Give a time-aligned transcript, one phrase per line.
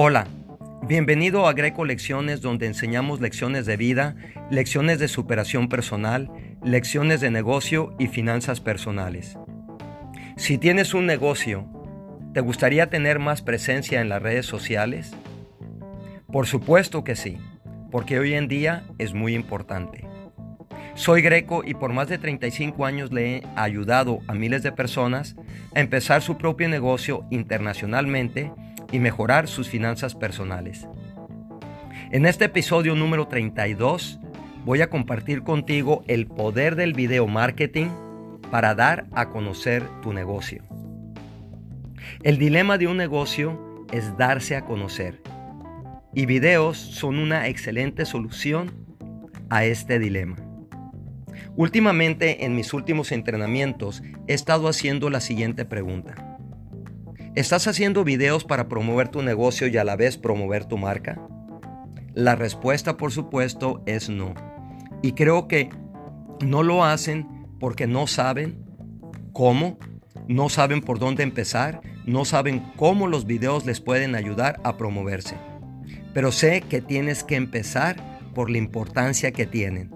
[0.00, 0.28] Hola,
[0.86, 4.14] bienvenido a Greco Lecciones donde enseñamos lecciones de vida,
[4.48, 6.30] lecciones de superación personal,
[6.62, 9.36] lecciones de negocio y finanzas personales.
[10.36, 11.68] Si tienes un negocio,
[12.32, 15.16] ¿te gustaría tener más presencia en las redes sociales?
[16.30, 17.38] Por supuesto que sí,
[17.90, 20.06] porque hoy en día es muy importante.
[20.94, 25.34] Soy Greco y por más de 35 años le he ayudado a miles de personas
[25.74, 28.52] a empezar su propio negocio internacionalmente
[28.92, 30.88] y mejorar sus finanzas personales.
[32.10, 34.18] En este episodio número 32
[34.64, 37.88] voy a compartir contigo el poder del video marketing
[38.50, 40.62] para dar a conocer tu negocio.
[42.22, 45.20] El dilema de un negocio es darse a conocer
[46.14, 48.72] y videos son una excelente solución
[49.50, 50.36] a este dilema.
[51.56, 56.27] Últimamente en mis últimos entrenamientos he estado haciendo la siguiente pregunta.
[57.38, 61.20] ¿Estás haciendo videos para promover tu negocio y a la vez promover tu marca?
[62.12, 64.34] La respuesta, por supuesto, es no.
[65.02, 65.70] Y creo que
[66.44, 67.28] no lo hacen
[67.60, 68.58] porque no saben
[69.32, 69.78] cómo,
[70.26, 75.36] no saben por dónde empezar, no saben cómo los videos les pueden ayudar a promoverse.
[76.12, 79.92] Pero sé que tienes que empezar por la importancia que tienen.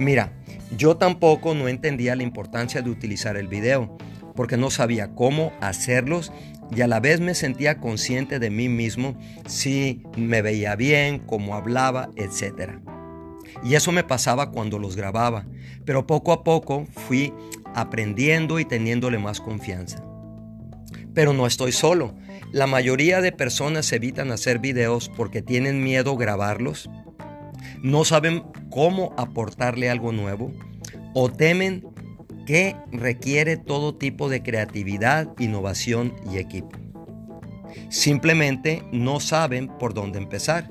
[0.00, 0.32] Mira,
[0.76, 3.96] yo tampoco no entendía la importancia de utilizar el video
[4.38, 6.30] porque no sabía cómo hacerlos
[6.70, 11.56] y a la vez me sentía consciente de mí mismo si me veía bien, cómo
[11.56, 12.74] hablaba, etc.
[13.64, 15.44] Y eso me pasaba cuando los grababa,
[15.84, 17.34] pero poco a poco fui
[17.74, 20.04] aprendiendo y teniéndole más confianza.
[21.14, 22.14] Pero no estoy solo.
[22.52, 26.88] La mayoría de personas evitan hacer videos porque tienen miedo grabarlos,
[27.82, 30.52] no saben cómo aportarle algo nuevo
[31.12, 31.84] o temen
[32.48, 36.78] que requiere todo tipo de creatividad, innovación y equipo.
[37.90, 40.70] Simplemente no saben por dónde empezar.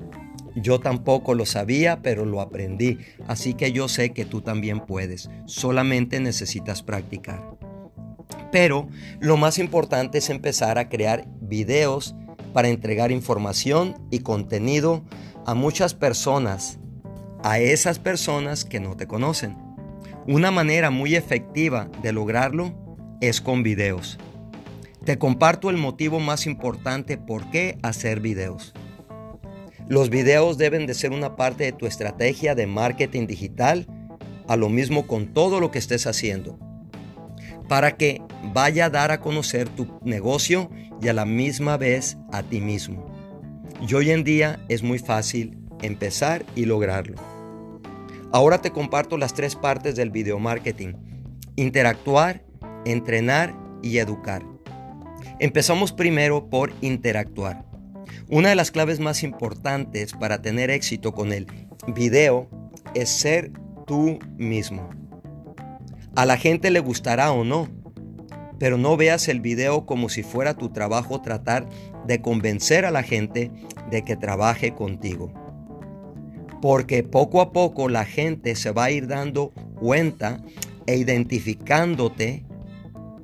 [0.56, 2.98] Yo tampoco lo sabía, pero lo aprendí,
[3.28, 7.56] así que yo sé que tú también puedes, solamente necesitas practicar.
[8.50, 8.88] Pero
[9.20, 12.16] lo más importante es empezar a crear videos
[12.52, 15.04] para entregar información y contenido
[15.46, 16.80] a muchas personas,
[17.44, 19.67] a esas personas que no te conocen.
[20.28, 22.74] Una manera muy efectiva de lograrlo
[23.22, 24.18] es con videos.
[25.06, 28.74] Te comparto el motivo más importante por qué hacer videos.
[29.88, 33.86] Los videos deben de ser una parte de tu estrategia de marketing digital,
[34.46, 36.58] a lo mismo con todo lo que estés haciendo,
[37.66, 38.20] para que
[38.52, 40.68] vaya a dar a conocer tu negocio
[41.00, 43.06] y a la misma vez a ti mismo.
[43.80, 47.37] Y hoy en día es muy fácil empezar y lograrlo.
[48.30, 50.92] Ahora te comparto las tres partes del video marketing.
[51.56, 52.44] Interactuar,
[52.84, 54.44] entrenar y educar.
[55.38, 57.64] Empezamos primero por interactuar.
[58.28, 61.46] Una de las claves más importantes para tener éxito con el
[61.94, 62.50] video
[62.94, 63.50] es ser
[63.86, 64.90] tú mismo.
[66.14, 67.70] A la gente le gustará o no,
[68.58, 71.66] pero no veas el video como si fuera tu trabajo tratar
[72.06, 73.50] de convencer a la gente
[73.90, 75.32] de que trabaje contigo
[76.60, 80.42] porque poco a poco la gente se va a ir dando cuenta
[80.86, 82.44] e identificándote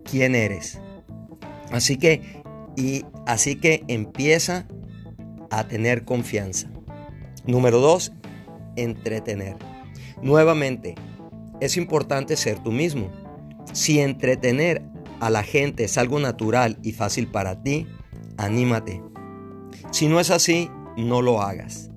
[0.05, 0.81] quién eres.
[1.71, 2.43] Así que,
[2.77, 4.67] y así que empieza
[5.51, 6.71] a tener confianza.
[7.47, 8.13] Número dos,
[8.77, 9.57] entretener.
[10.23, 10.95] Nuevamente,
[11.61, 13.11] es importante ser tú mismo.
[13.73, 14.83] Si entretener
[15.21, 17.87] a la gente es algo natural y fácil para ti,
[18.37, 19.03] anímate.
[19.91, 21.91] Si no es así, no lo hagas.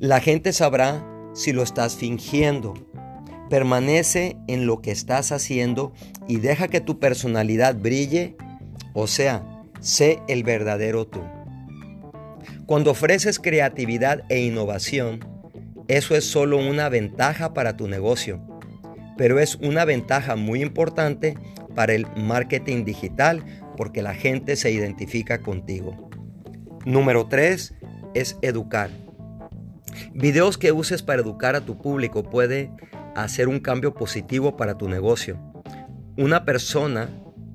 [0.00, 2.72] La gente sabrá si lo estás fingiendo.
[3.50, 5.92] Permanece en lo que estás haciendo
[6.26, 8.34] y deja que tu personalidad brille,
[8.94, 9.44] o sea,
[9.80, 11.20] sé el verdadero tú.
[12.64, 15.20] Cuando ofreces creatividad e innovación,
[15.86, 18.40] eso es solo una ventaja para tu negocio,
[19.18, 21.36] pero es una ventaja muy importante
[21.74, 23.44] para el marketing digital
[23.76, 26.08] porque la gente se identifica contigo.
[26.86, 27.74] Número 3
[28.14, 28.88] es educar.
[30.14, 32.70] Videos que uses para educar a tu público puede
[33.14, 35.38] hacer un cambio positivo para tu negocio.
[36.16, 37.08] Una persona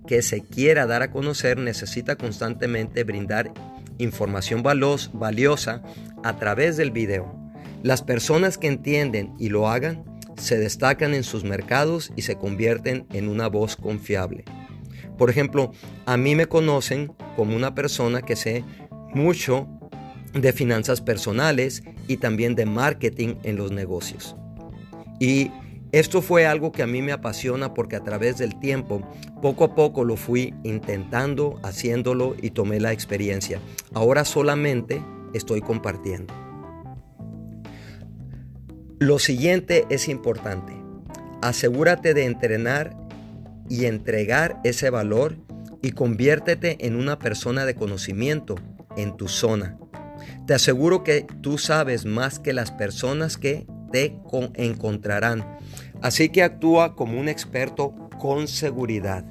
[0.08, 3.52] que se quiera dar a conocer necesita constantemente brindar
[3.98, 5.82] información valiosa
[6.24, 7.36] a través del video.
[7.84, 10.04] Las personas que entienden y lo hagan
[10.38, 14.44] se destacan en sus mercados y se convierten en una voz confiable.
[15.18, 15.72] Por ejemplo,
[16.06, 18.64] a mí me conocen como una persona que sé
[19.14, 19.70] mucho
[20.36, 24.36] de finanzas personales y también de marketing en los negocios.
[25.20, 25.50] Y
[25.96, 29.02] Esto fue algo que a mí me apasiona porque a través del tiempo,
[29.42, 33.62] poco a poco lo fui intentando, haciéndolo y tomé la experiencia.
[33.94, 35.02] Ahora solamente
[35.34, 36.34] estoy compartiendo.
[39.00, 40.74] Lo siguiente es importante.
[41.42, 42.94] Asegúrate de entrenar
[43.70, 45.38] y entregar ese valor
[45.82, 48.56] y conviértete en una persona de conocimiento
[48.98, 49.78] en tu zona.
[50.46, 54.20] Te aseguro que tú sabes más que las personas que te
[54.56, 55.58] encontrarán.
[56.02, 59.26] Así que actúa como un experto con seguridad.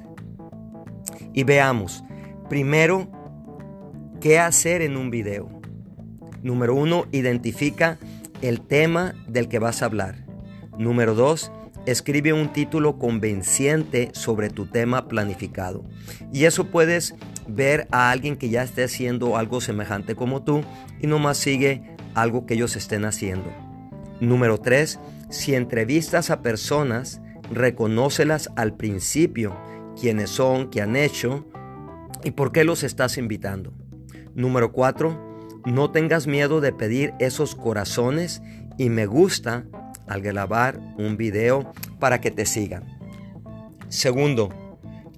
[1.33, 2.03] Y veamos,
[2.49, 3.09] primero,
[4.21, 5.49] ¿qué hacer en un video?
[6.43, 7.97] Número uno, identifica
[8.41, 10.25] el tema del que vas a hablar.
[10.77, 11.51] Número dos,
[11.85, 15.83] escribe un título convenciente sobre tu tema planificado.
[16.31, 17.15] Y eso puedes
[17.47, 20.63] ver a alguien que ya esté haciendo algo semejante como tú
[20.99, 23.51] y nomás sigue algo que ellos estén haciendo.
[24.19, 24.99] Número 3.
[25.29, 27.21] Si entrevistas a personas,
[27.51, 29.55] reconócelas al principio,
[29.99, 31.45] quiénes son, qué han hecho
[32.23, 33.73] y por qué los estás invitando.
[34.33, 35.35] Número 4.
[35.65, 38.41] No tengas miedo de pedir esos corazones
[38.77, 39.65] y me gusta
[40.07, 42.83] al grabar un video para que te sigan.
[43.89, 44.49] Segundo,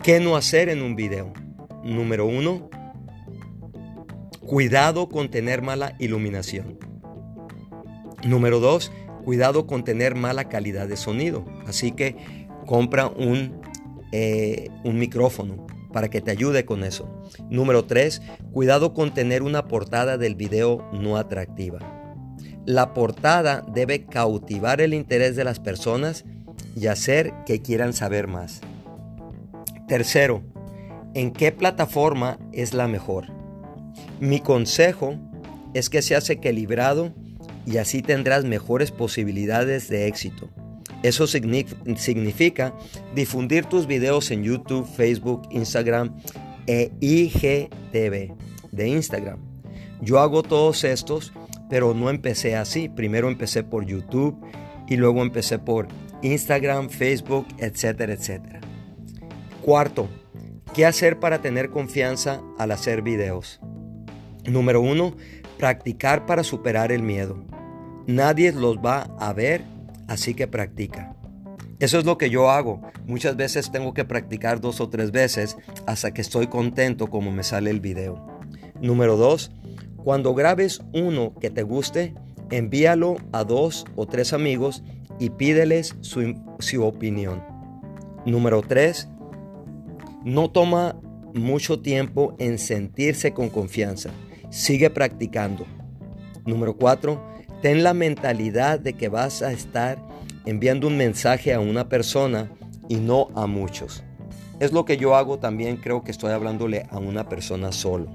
[0.04, 1.34] ¿qué no hacer en un video?
[1.84, 2.70] Número uno,
[4.40, 6.78] cuidado con tener mala iluminación.
[8.24, 8.92] Número dos,
[9.24, 11.46] cuidado con tener mala calidad de sonido.
[11.66, 13.62] Así que compra un,
[14.12, 17.24] eh, un micrófono para que te ayude con eso.
[17.50, 18.22] Número tres,
[18.52, 21.80] cuidado con tener una portada del video no atractiva.
[22.66, 26.26] La portada debe cautivar el interés de las personas
[26.76, 28.62] y hacer que quieran saber más.
[29.88, 30.44] Tercero,
[31.18, 33.26] ¿en qué plataforma es la mejor?
[34.20, 35.16] Mi consejo
[35.74, 37.12] es que seas equilibrado
[37.66, 40.48] y así tendrás mejores posibilidades de éxito.
[41.02, 42.76] Eso significa
[43.16, 46.16] difundir tus videos en YouTube, Facebook, Instagram
[46.68, 48.36] e IGTV
[48.72, 49.40] de Instagram.
[50.02, 51.34] Yo hago todos estos,
[51.68, 52.90] pero no empecé así.
[52.90, 54.38] Primero empecé por YouTube
[54.88, 55.88] y luego empecé por
[56.22, 58.62] Instagram, Facebook, etcétera, etcétera.
[59.64, 60.08] Cuarto,
[60.78, 63.60] ¿qué hacer para tener confianza al hacer videos?
[64.46, 65.16] Número uno,
[65.58, 67.44] practicar para superar el miedo.
[68.06, 69.64] Nadie los va a ver,
[70.08, 71.16] así que practica.
[71.80, 72.84] Eso es lo que yo hago.
[73.08, 75.58] Muchas veces tengo que practicar dos o tres veces
[75.88, 78.24] hasta que estoy contento como me sale el video.
[78.80, 79.52] Número dos,
[80.04, 82.14] cuando grabes uno que te guste,
[82.52, 84.84] envíalo a dos o tres amigos
[85.18, 87.44] y pídeles su, opinión.
[88.28, 89.08] Número 3.
[90.28, 91.00] No toma
[91.34, 94.10] mucho tiempo en sentirse con confianza.
[94.50, 95.66] Sigue practicando.
[96.46, 97.38] Número 4.
[97.62, 100.06] Ten la mentalidad de que vas a estar
[100.46, 102.52] enviando un mensaje a una persona
[102.90, 104.04] y no a muchos.
[104.60, 108.08] Es lo que yo hago también, creo que estoy hablándole a una persona solo.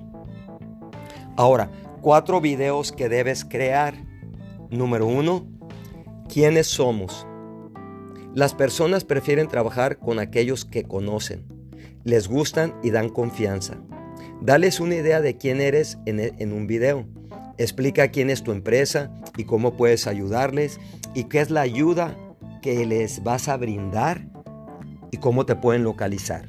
[1.39, 1.71] Ahora,
[2.03, 3.95] cuatro videos que debes crear.
[4.69, 5.47] Número uno,
[6.29, 7.27] ¿Quiénes somos?
[8.35, 11.52] Las personas prefieren trabajar con aquellos que conocen,
[12.05, 13.77] les gustan y dan confianza.
[14.41, 17.07] Dales una idea de quién eres en, e, en un video.
[17.59, 20.81] Explica quién es tu empresa y cómo puedes ayudarles
[21.15, 22.17] y qué es la ayuda
[22.61, 24.27] que les vas a brindar
[25.11, 26.49] y cómo te pueden localizar.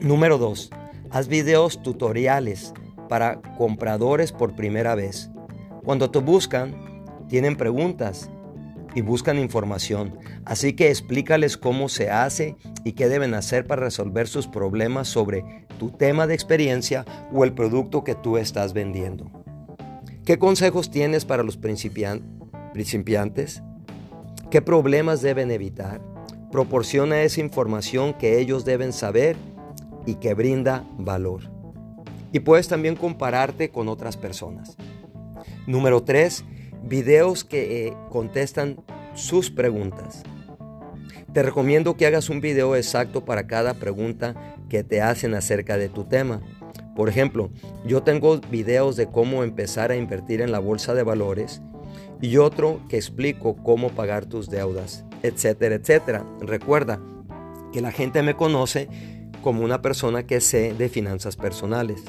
[0.00, 0.70] Número 2.
[1.10, 2.74] Haz videos tutoriales
[3.08, 5.30] para compradores por primera vez.
[5.84, 6.74] Cuando te buscan,
[7.28, 8.30] tienen preguntas
[8.94, 14.28] y buscan información, así que explícales cómo se hace y qué deben hacer para resolver
[14.28, 19.30] sus problemas sobre tu tema de experiencia o el producto que tú estás vendiendo.
[20.24, 23.62] ¿Qué consejos tienes para los principiantes?
[24.50, 26.00] ¿Qué problemas deben evitar?
[26.52, 29.36] Proporciona esa información que ellos deben saber
[30.06, 31.50] y que brinda valor.
[32.32, 34.76] Y puedes también compararte con otras personas.
[35.66, 36.44] Número 3
[36.84, 38.76] videos que eh, contestan
[39.14, 40.22] sus preguntas.
[41.32, 44.34] Te recomiendo que hagas un video exacto para cada pregunta
[44.68, 46.40] que te hacen acerca de tu tema.
[46.94, 47.50] Por ejemplo,
[47.86, 51.62] yo tengo videos de cómo empezar a invertir en la bolsa de valores
[52.20, 56.26] y otro que explico cómo pagar tus deudas, etcétera, etcétera.
[56.40, 57.00] Recuerda
[57.72, 58.88] que la gente me conoce
[59.42, 62.04] como una persona que sé de finanzas personales.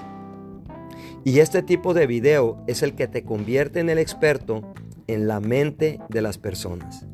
[1.26, 4.74] Y este tipo de video es el que te convierte en el experto
[5.08, 7.08] en la mente de las personas.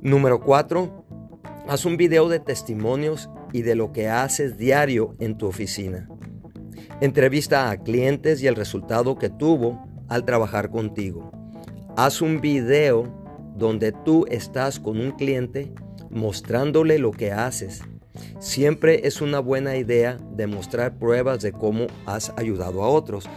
[0.00, 1.04] Número 4.
[1.68, 6.08] Haz un video de testimonios y de lo que haces diario en tu oficina.
[7.00, 11.30] Entrevista a clientes y el resultado que tuvo al trabajar contigo.
[11.96, 13.04] Haz un video
[13.56, 15.72] donde tú estás con un cliente
[16.10, 17.80] mostrándole lo que haces.
[18.38, 23.28] Siempre es una buena idea demostrar pruebas de cómo has ayudado a otros.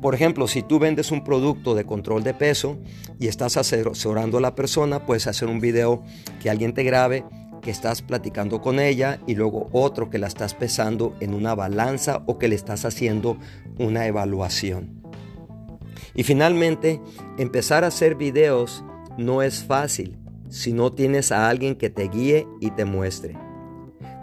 [0.00, 2.78] Por ejemplo, si tú vendes un producto de control de peso
[3.18, 6.02] y estás asesorando a la persona, puedes hacer un video
[6.42, 7.24] que alguien te grabe,
[7.62, 12.22] que estás platicando con ella y luego otro que la estás pesando en una balanza
[12.26, 13.38] o que le estás haciendo
[13.78, 15.02] una evaluación.
[16.14, 17.00] Y finalmente,
[17.38, 18.84] empezar a hacer videos
[19.16, 20.18] no es fácil
[20.50, 23.43] si no tienes a alguien que te guíe y te muestre.